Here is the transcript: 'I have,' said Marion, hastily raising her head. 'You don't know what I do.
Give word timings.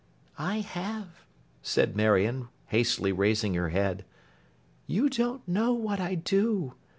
'I 0.39 0.61
have,' 0.61 1.21
said 1.61 1.95
Marion, 1.95 2.47
hastily 2.69 3.11
raising 3.11 3.53
her 3.53 3.69
head. 3.69 4.03
'You 4.87 5.09
don't 5.09 5.47
know 5.47 5.73
what 5.73 5.99
I 5.99 6.15
do. 6.15 6.73